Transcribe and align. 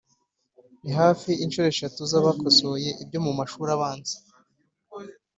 ni 0.83 0.91
hafi 0.99 1.31
inshuro 1.43 1.65
eshatu 1.73 2.01
z’abakosoye 2.11 2.89
ibyo 3.03 3.19
mu 3.25 3.31
mashuri 3.39 3.69
abanza 3.77 4.15